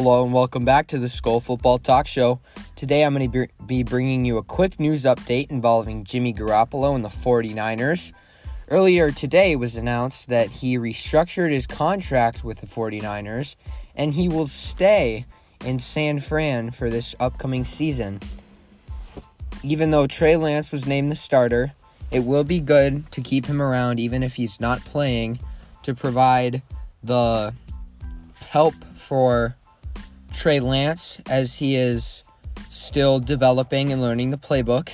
Hello 0.00 0.22
and 0.22 0.32
welcome 0.32 0.64
back 0.64 0.86
to 0.86 0.98
the 1.00 1.08
Skull 1.08 1.40
Football 1.40 1.80
Talk 1.80 2.06
Show. 2.06 2.38
Today 2.76 3.02
I'm 3.02 3.16
going 3.16 3.28
to 3.32 3.48
be 3.66 3.82
bringing 3.82 4.24
you 4.24 4.36
a 4.36 4.44
quick 4.44 4.78
news 4.78 5.02
update 5.02 5.50
involving 5.50 6.04
Jimmy 6.04 6.32
Garoppolo 6.32 6.94
and 6.94 7.04
the 7.04 7.08
49ers. 7.08 8.12
Earlier 8.68 9.10
today 9.10 9.56
was 9.56 9.74
announced 9.74 10.28
that 10.28 10.50
he 10.50 10.78
restructured 10.78 11.50
his 11.50 11.66
contract 11.66 12.44
with 12.44 12.60
the 12.60 12.66
49ers 12.68 13.56
and 13.96 14.14
he 14.14 14.28
will 14.28 14.46
stay 14.46 15.26
in 15.64 15.80
San 15.80 16.20
Fran 16.20 16.70
for 16.70 16.88
this 16.90 17.16
upcoming 17.18 17.64
season. 17.64 18.20
Even 19.64 19.90
though 19.90 20.06
Trey 20.06 20.36
Lance 20.36 20.70
was 20.70 20.86
named 20.86 21.10
the 21.10 21.16
starter, 21.16 21.72
it 22.12 22.20
will 22.20 22.44
be 22.44 22.60
good 22.60 23.10
to 23.10 23.20
keep 23.20 23.46
him 23.46 23.60
around 23.60 23.98
even 23.98 24.22
if 24.22 24.36
he's 24.36 24.60
not 24.60 24.78
playing 24.84 25.40
to 25.82 25.92
provide 25.92 26.62
the 27.02 27.52
help 28.38 28.74
for 28.94 29.56
Trey 30.34 30.60
Lance 30.60 31.20
as 31.28 31.56
he 31.56 31.76
is 31.76 32.24
still 32.70 33.18
developing 33.18 33.92
and 33.92 34.02
learning 34.02 34.30
the 34.30 34.38
playbook. 34.38 34.90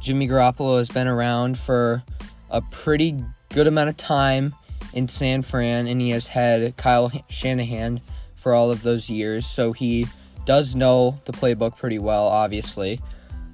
Jimmy 0.00 0.26
Garoppolo 0.26 0.78
has 0.78 0.90
been 0.90 1.08
around 1.08 1.58
for 1.58 2.02
a 2.50 2.62
pretty 2.62 3.24
good 3.50 3.66
amount 3.66 3.88
of 3.88 3.96
time 3.96 4.54
in 4.92 5.08
San 5.08 5.42
Fran, 5.42 5.86
and 5.86 6.00
he 6.00 6.10
has 6.10 6.28
had 6.28 6.76
Kyle 6.76 7.12
Shanahan 7.28 8.00
for 8.36 8.54
all 8.54 8.70
of 8.70 8.82
those 8.82 9.10
years, 9.10 9.46
so 9.46 9.72
he 9.72 10.06
does 10.46 10.74
know 10.74 11.18
the 11.26 11.32
playbook 11.32 11.76
pretty 11.76 11.98
well, 11.98 12.26
obviously. 12.26 13.00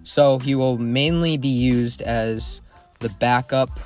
So 0.04 0.38
he 0.38 0.54
will 0.54 0.78
mainly 0.78 1.36
be 1.36 1.48
used 1.48 2.00
as 2.00 2.60
the 3.00 3.08
backup 3.08 3.80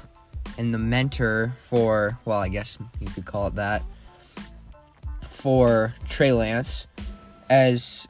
and 0.58 0.74
the 0.74 0.78
mentor 0.78 1.54
for, 1.62 2.18
well, 2.26 2.38
I 2.38 2.48
guess 2.48 2.78
you 3.00 3.06
could 3.08 3.24
call 3.24 3.46
it 3.46 3.54
that, 3.54 3.82
for 5.30 5.94
Trey 6.06 6.32
Lance, 6.32 6.86
as 7.50 8.06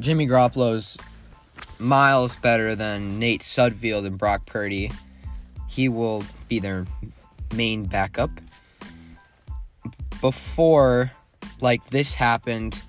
Jimmy 0.00 0.26
Garoppolo's 0.26 0.98
miles 1.78 2.36
better 2.36 2.74
than 2.74 3.18
Nate 3.18 3.40
Sudfeld 3.40 4.04
and 4.04 4.18
Brock 4.18 4.44
Purdy. 4.44 4.90
He 5.68 5.88
will 5.88 6.24
be 6.48 6.58
their 6.58 6.84
main 7.54 7.86
backup. 7.86 8.30
Before 10.20 11.12
like 11.60 11.88
this 11.90 12.14
happened, 12.14 12.82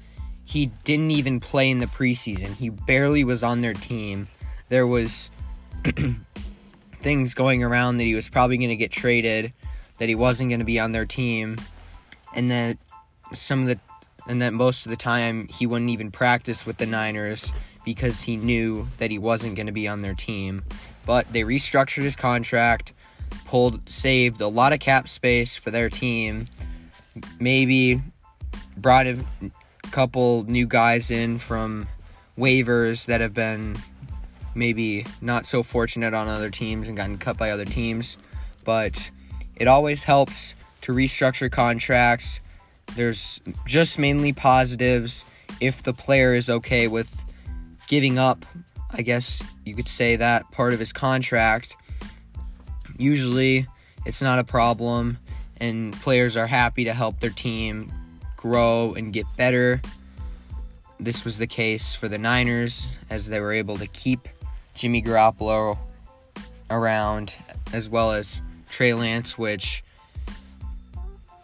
he 0.44 0.66
didn't 0.84 1.12
even 1.12 1.40
play 1.40 1.70
in 1.70 1.78
the 1.78 1.86
preseason. 1.86 2.56
He 2.56 2.70
barely 2.70 3.24
was 3.24 3.44
on 3.44 3.62
their 3.62 3.74
team. 3.74 4.28
There 4.70 4.88
was 4.88 5.30
things 6.96 7.34
going 7.34 7.64
around 7.64 7.98
that 7.98 8.06
he 8.06 8.16
was 8.16 8.28
probably 8.28 8.58
going 8.58 8.70
to 8.70 8.76
get 8.76 8.92
traded, 8.92 9.54
that 10.00 10.10
he 10.10 10.16
wasn't 10.16 10.50
going 10.50 10.60
to 10.60 10.66
be 10.66 10.80
on 10.80 10.92
their 10.92 11.06
team, 11.06 11.58
and 12.36 12.50
that 12.50 12.78
some 13.34 13.62
of 13.62 13.68
the 13.68 13.80
and 14.28 14.42
that 14.42 14.54
most 14.54 14.86
of 14.86 14.90
the 14.90 14.96
time 14.96 15.48
he 15.48 15.66
wouldn't 15.66 15.90
even 15.90 16.12
practice 16.12 16.66
with 16.66 16.78
the 16.78 16.86
Niners 16.86 17.52
because 17.84 18.22
he 18.22 18.38
knew 18.38 18.88
that 18.98 19.12
he 19.12 19.18
wasn't 19.18 19.56
going 19.56 19.66
to 19.66 19.72
be 19.72 19.88
on 19.88 20.02
their 20.02 20.14
team. 20.14 20.64
But 21.06 21.32
they 21.34 21.42
restructured 21.42 22.04
his 22.04 22.16
contract, 22.16 22.94
pulled 23.46 23.88
saved 23.90 24.42
a 24.42 24.48
lot 24.48 24.74
of 24.74 24.80
cap 24.80 25.10
space 25.10 25.56
for 25.56 25.72
their 25.72 25.90
team. 25.90 26.46
Maybe 27.40 28.02
brought 28.78 29.08
a 29.08 29.18
couple 29.92 30.44
new 30.44 30.68
guys 30.68 31.12
in 31.12 31.38
from 31.38 31.88
waivers 32.38 33.06
that 33.06 33.22
have 33.22 33.34
been 33.34 33.78
maybe 34.56 35.06
not 35.22 35.46
so 35.46 35.64
fortunate 35.64 36.14
on 36.14 36.28
other 36.28 36.50
teams 36.50 36.88
and 36.88 36.98
gotten 36.98 37.18
cut 37.18 37.38
by 37.38 37.52
other 37.52 37.66
teams. 37.66 38.18
But 38.64 39.12
it 39.56 39.68
always 39.68 40.04
helps 40.04 40.56
to 40.82 40.94
restructure 40.94 41.52
contracts. 41.52 42.40
There's 42.96 43.42
just 43.66 43.98
mainly 43.98 44.34
positives 44.34 45.26
if 45.60 45.84
the 45.84 45.94
player 45.94 46.34
is 46.34 46.50
okay 46.50 46.88
with 46.88 47.16
giving 47.88 48.18
up, 48.18 48.46
I 48.90 49.02
guess 49.02 49.42
you 49.66 49.76
could 49.76 49.88
say 49.88 50.16
that 50.16 50.50
part 50.52 50.74
of 50.74 50.80
his 50.80 50.94
contract. 50.94 51.76
Usually 52.98 53.68
it's 54.06 54.22
not 54.22 54.40
a 54.40 54.44
problem, 54.44 55.18
and 55.58 55.94
players 55.94 56.36
are 56.38 56.48
happy 56.48 56.86
to 56.86 56.94
help 56.94 57.20
their 57.20 57.30
team 57.30 57.92
grow 58.36 58.94
and 58.94 59.14
get 59.14 59.26
better. 59.38 59.82
This 61.00 61.24
was 61.24 61.38
the 61.38 61.48
case 61.48 61.96
for 61.96 62.08
the 62.08 62.18
Niners 62.18 62.88
as 63.10 63.28
they 63.28 63.40
were 63.40 63.54
able 63.54 63.78
to 63.78 63.88
keep 63.88 64.28
Jimmy 64.74 65.02
Garoppolo 65.02 65.78
around, 66.70 67.36
as 67.74 67.90
well 67.90 68.12
as 68.12 68.42
Trey 68.70 68.94
Lance, 68.94 69.38
which 69.38 69.84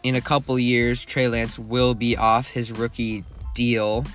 in 0.08 0.16
a 0.16 0.22
couple 0.22 0.58
years, 0.58 1.04
Trey 1.04 1.28
Lance 1.28 1.60
will 1.60 1.94
be 1.94 2.16
off 2.16 2.48
his 2.48 2.72
rookie 2.72 3.26
deal 3.54 4.06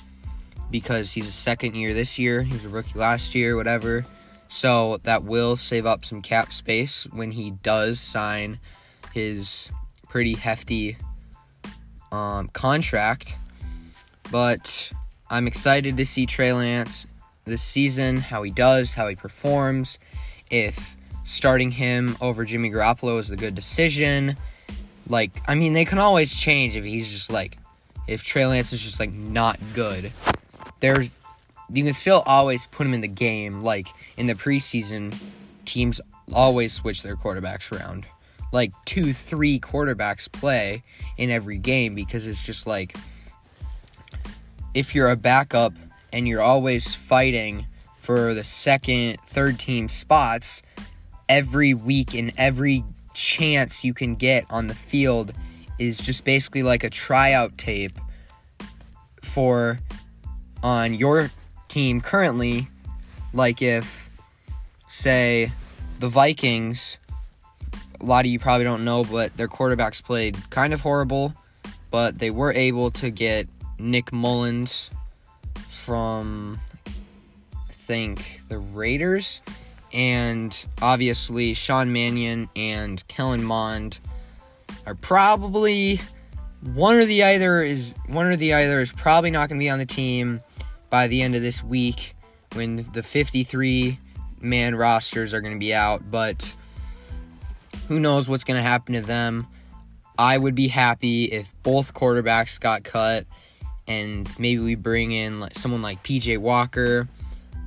because 0.71 1.13
he's 1.13 1.29
a 1.29 1.33
second 1.33 1.75
year 1.75 1.93
this 1.93 2.19
year. 2.19 2.43
He 2.43 2.53
was 2.55 2.65
a 2.65 2.71
rookie 2.71 2.99
last 2.99 3.35
year, 3.35 3.57
whatever. 3.57 4.07
So 4.49 4.99
that 5.03 5.25
will 5.25 5.57
save 5.57 5.85
up 5.85 6.05
some 6.05 6.23
cap 6.23 6.53
space 6.53 7.05
when 7.13 7.31
he 7.31 7.51
does 7.51 8.01
sign 8.01 8.59
his 9.13 9.69
pretty 10.09 10.35
hefty 10.35 10.97
um, 12.11 12.49
contract. 12.49 13.37
But 14.31 14.93
I'm 15.29 15.47
excited 15.47 15.99
to 15.99 16.07
see 16.07 16.25
Trey 16.25 16.55
Lance 16.55 17.07
this 17.45 17.63
season, 17.63 18.17
how 18.17 18.43
he 18.43 18.51
does, 18.51 18.95
how 18.95 19.09
he 19.09 19.15
performs, 19.15 19.99
if 20.51 20.97
starting 21.25 21.71
him 21.71 22.17
over 22.21 22.47
Jimmy 22.47 22.71
Garoppolo 22.71 23.19
is 23.19 23.31
a 23.31 23.37
good 23.37 23.55
decision. 23.55 24.39
Like, 25.09 25.33
I 25.47 25.55
mean, 25.55 25.73
they 25.73 25.85
can 25.85 25.99
always 25.99 26.33
change 26.33 26.77
if 26.77 26.85
he's 26.85 27.11
just 27.11 27.31
like, 27.31 27.59
if 28.07 28.25
Trey 28.25 28.47
Lance 28.47 28.73
is 28.73 28.83
just 28.83 29.01
like 29.01 29.13
not 29.13 29.59
good. 29.75 30.13
There's, 30.81 31.11
you 31.73 31.85
can 31.85 31.93
still 31.93 32.23
always 32.27 32.67
put 32.67 32.87
him 32.87 32.95
in 32.95 33.01
the 33.01 33.09
game. 33.09 33.61
Like 33.61 33.89
in 34.17 34.27
the 34.27 34.35
preseason, 34.35 35.15
teams 35.65 36.01
always 36.33 36.73
switch 36.73 37.03
their 37.03 37.17
quarterbacks 37.17 37.73
around. 37.73 38.07
Like 38.53 38.73
two, 38.85 39.13
three 39.13 39.59
quarterbacks 39.59 40.31
play 40.31 40.83
in 41.17 41.31
every 41.31 41.59
game 41.59 41.95
because 41.95 42.27
it's 42.27 42.45
just 42.45 42.67
like, 42.67 42.97
if 44.75 44.95
you're 44.95 45.11
a 45.11 45.17
backup 45.17 45.75
and 46.13 46.29
you're 46.29 46.43
always 46.43 46.95
fighting 46.95 47.67
for 47.97 48.35
the 48.35 48.45
second, 48.45 49.19
third 49.27 49.59
team 49.59 49.89
spots 49.89 50.63
every 51.29 51.73
week 51.73 52.15
in 52.15 52.33
every 52.37 52.85
chance 53.15 53.85
you 53.85 53.95
can 53.95 54.15
get 54.15 54.45
on 54.51 54.67
the 54.67 54.75
field 54.75 55.33
is 55.79 55.99
just 55.99 56.25
basically 56.25 56.63
like 56.63 56.85
a 56.85 56.91
tryout 56.91 57.57
tape 57.59 57.99
for 59.23 59.79
on 60.63 60.95
your 60.95 61.31
team 61.69 62.01
currently. 62.01 62.69
Like 63.33 63.63
if 63.63 64.11
say 64.89 65.51
the 66.01 66.09
Vikings 66.09 66.99
a 68.01 68.05
lot 68.05 68.25
of 68.25 68.31
you 68.31 68.39
probably 68.39 68.65
don't 68.65 68.85
know 68.85 69.05
but 69.05 69.35
their 69.37 69.49
quarterbacks 69.49 70.03
played 70.03 70.37
kind 70.51 70.75
of 70.75 70.81
horrible 70.81 71.33
but 71.91 72.19
they 72.19 72.31
were 72.31 72.53
able 72.53 72.91
to 72.91 73.11
get 73.11 73.49
Nick 73.79 74.13
Mullens 74.13 74.91
from 75.71 76.61
I 77.55 77.73
think 77.73 78.43
the 78.49 78.59
Raiders 78.59 79.41
and 79.93 80.65
obviously 80.81 81.55
Sean 81.55 81.93
Mannion 81.93 82.49
and 82.57 83.07
Kellen 83.09 83.43
Mond 83.43 83.99
are 84.87 84.95
probably 84.95 86.01
one 86.75 86.95
or 86.95 87.05
the 87.05 87.23
either 87.25 87.63
is 87.63 87.95
one 88.07 88.27
or 88.27 88.37
the 88.37 88.55
either 88.55 88.81
is 88.81 88.93
probably 88.93 89.31
not 89.31 89.49
going 89.49 89.59
to 89.59 89.65
be 89.65 89.71
on 89.71 89.79
the 89.79 89.87
team 89.87 90.41
by 90.91 91.09
the 91.09 91.23
end 91.23 91.35
of 91.35 91.43
this 91.43 91.63
week 91.63 92.15
when 92.55 92.89
the 92.93 93.03
53 93.03 93.99
man 94.41 94.75
rosters 94.75 95.33
are 95.35 95.41
going 95.41 95.55
to 95.55 95.59
be 95.59 95.75
out, 95.75 96.11
but 96.11 96.55
who 97.89 97.99
knows 97.99 98.29
what's 98.29 98.45
going 98.45 98.59
to 98.59 98.63
happen 98.63 98.95
to 98.95 99.01
them. 99.01 99.47
I 100.19 100.37
would 100.37 100.55
be 100.55 100.69
happy 100.69 101.25
if 101.25 101.51
both 101.63 101.95
quarterbacks 101.95 102.61
got 102.61 102.85
cut 102.85 103.27
and 103.87 104.29
maybe 104.39 104.61
we 104.61 104.75
bring 104.75 105.13
in 105.13 105.49
someone 105.53 105.83
like 105.83 106.03
PJ 106.03 106.39
Walker 106.39 107.09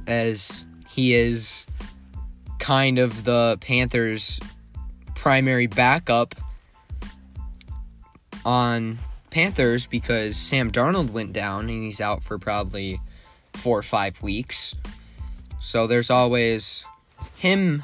as 0.07 0.63
he 0.88 1.13
is 1.13 1.66
kind 2.66 2.98
of 2.98 3.26
the 3.26 3.60
Panthers' 3.62 4.40
primary 5.14 5.68
backup 5.68 6.34
on 8.44 8.98
Panthers 9.30 9.86
because 9.86 10.36
Sam 10.36 10.72
Darnold 10.72 11.12
went 11.12 11.32
down 11.32 11.70
and 11.70 11.84
he's 11.84 12.02
out 12.02 12.24
for 12.24 12.40
probably 12.40 13.00
four 13.54 13.78
or 13.78 13.84
five 13.84 14.20
weeks. 14.24 14.74
So 15.60 15.86
there's 15.86 16.10
always 16.10 16.84
him, 17.38 17.84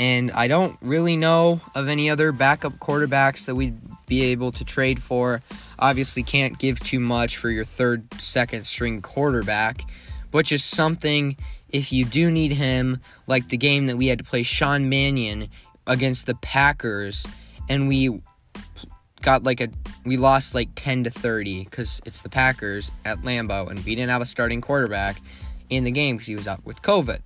and 0.00 0.32
I 0.32 0.48
don't 0.48 0.76
really 0.82 1.16
know 1.16 1.60
of 1.76 1.86
any 1.86 2.10
other 2.10 2.32
backup 2.32 2.72
quarterbacks 2.80 3.46
that 3.46 3.54
we'd 3.54 3.78
be 4.08 4.22
able 4.22 4.50
to 4.50 4.64
trade 4.64 5.00
for. 5.00 5.42
Obviously, 5.78 6.24
can't 6.24 6.58
give 6.58 6.80
too 6.80 6.98
much 6.98 7.36
for 7.36 7.50
your 7.50 7.64
third, 7.64 8.12
second 8.14 8.66
string 8.66 9.00
quarterback, 9.00 9.82
but 10.30 10.46
just 10.46 10.70
something 10.70 11.36
if 11.70 11.92
you 11.92 12.04
do 12.04 12.30
need 12.30 12.52
him, 12.52 13.00
like 13.26 13.48
the 13.48 13.56
game 13.56 13.86
that 13.86 13.96
we 13.96 14.06
had 14.06 14.18
to 14.18 14.24
play 14.24 14.42
Sean 14.42 14.88
Mannion 14.88 15.48
against 15.86 16.26
the 16.26 16.34
Packers, 16.36 17.26
and 17.68 17.88
we 17.88 18.20
got 19.20 19.44
like 19.44 19.60
a 19.60 19.68
we 20.04 20.16
lost 20.16 20.54
like 20.54 20.70
10 20.74 21.04
to 21.04 21.10
30 21.10 21.64
because 21.64 22.00
it's 22.06 22.22
the 22.22 22.28
Packers 22.28 22.90
at 23.04 23.18
Lambeau, 23.18 23.68
and 23.68 23.78
we 23.80 23.94
didn't 23.94 24.10
have 24.10 24.22
a 24.22 24.26
starting 24.26 24.60
quarterback 24.60 25.20
in 25.68 25.84
the 25.84 25.90
game 25.90 26.16
because 26.16 26.26
he 26.26 26.36
was 26.36 26.48
out 26.48 26.64
with 26.64 26.80
COVID. 26.82 27.20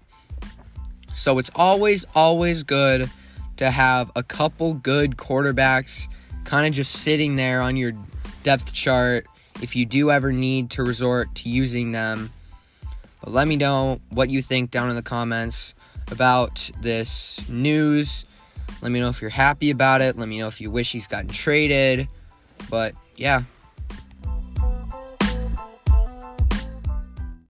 So 1.14 1.38
it's 1.38 1.50
always, 1.55 2.05
always 2.14 2.62
good 2.62 3.10
to 3.58 3.70
have 3.70 4.10
a 4.16 4.22
couple 4.22 4.75
good 4.75 5.16
quarterbacks 5.16 6.08
kind 6.44 6.66
of 6.66 6.72
just 6.72 6.93
sitting 6.93 7.37
there 7.37 7.60
on 7.60 7.76
your 7.76 7.93
depth 8.43 8.72
chart 8.72 9.26
if 9.60 9.76
you 9.76 9.87
do 9.87 10.10
ever 10.10 10.32
need 10.32 10.70
to 10.70 10.82
resort 10.82 11.32
to 11.37 11.48
using 11.48 11.93
them. 11.93 12.32
But 13.22 13.32
let 13.32 13.48
me 13.48 13.56
know 13.56 14.00
what 14.10 14.30
you 14.30 14.42
think 14.42 14.70
down 14.70 14.90
in 14.90 14.96
the 14.96 15.02
comments 15.02 15.74
about 16.10 16.70
this 16.80 17.48
news. 17.48 18.24
Let 18.82 18.90
me 18.90 19.00
know 19.00 19.08
if 19.08 19.20
you're 19.20 19.30
happy 19.30 19.70
about 19.70 20.00
it. 20.00 20.19
Let 20.19 20.28
me 20.28 20.38
know 20.38 20.48
if 20.48 20.60
you 20.60 20.70
wish 20.70 20.92
he's 20.92 21.06
gotten 21.06 21.28
traded. 21.28 22.08
But 22.69 22.94
yeah, 23.16 23.44